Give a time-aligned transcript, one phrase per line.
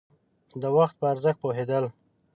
[0.61, 1.85] د وخت په ارزښت پوهېدل.